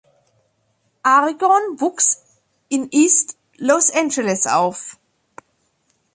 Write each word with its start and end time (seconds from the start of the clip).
Aragon 1.05 1.79
wuchs 1.79 2.23
in 2.69 2.87
East 2.89 3.37
Los 3.57 3.91
Angeles 3.91 4.47
auf. 4.47 4.97